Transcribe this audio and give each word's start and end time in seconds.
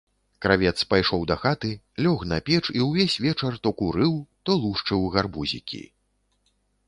Кравец 0.43 0.77
пайшоў 0.93 1.25
дахаты, 1.31 1.69
лёг 2.05 2.23
на 2.31 2.39
печ 2.47 2.63
і 2.79 2.81
ўвесь 2.87 3.17
вечар 3.25 3.59
то 3.67 3.73
курыў, 3.81 4.15
то 4.49 4.55
лушчыў 4.65 5.05
гарбузікі. 5.17 5.83